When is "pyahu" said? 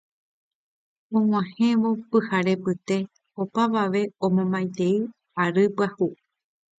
5.77-6.07